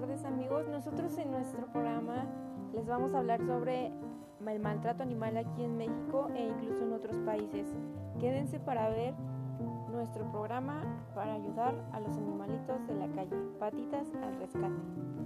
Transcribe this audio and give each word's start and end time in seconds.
tardes 0.00 0.24
amigos. 0.24 0.66
Nosotros 0.66 1.16
en 1.18 1.30
nuestro 1.30 1.68
programa 1.68 2.26
les 2.74 2.84
vamos 2.84 3.14
a 3.14 3.18
hablar 3.18 3.40
sobre 3.46 3.92
el 4.44 4.58
maltrato 4.58 5.04
animal 5.04 5.36
aquí 5.36 5.62
en 5.62 5.76
México 5.76 6.28
e 6.34 6.48
incluso 6.48 6.82
en 6.82 6.94
otros 6.94 7.16
países. 7.18 7.68
Quédense 8.18 8.58
para 8.58 8.88
ver 8.88 9.14
nuestro 9.92 10.28
programa 10.32 10.82
para 11.14 11.34
ayudar 11.34 11.76
a 11.92 12.00
los 12.00 12.16
animalitos 12.16 12.84
de 12.88 12.94
la 12.96 13.06
calle. 13.14 13.36
Patitas 13.60 14.08
al 14.20 14.34
rescate. 14.40 15.23